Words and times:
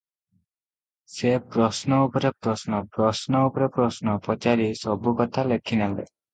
ସେ 1.15 1.33
ପ୍ରଶ୍ନ 1.55 1.99
ଉପରେ 2.07 2.33
ପ୍ରଶ୍ନ- 2.47 2.81
ପ୍ରଶ୍ନ 2.97 3.45
ଉପରେ 3.53 3.71
ପ୍ରଶ୍ନ 3.79 4.19
ପଚାରି 4.27 4.69
ସବୁକଥା 4.83 5.49
ଲେଖି 5.55 5.83
ନେଲେ। 5.85 6.05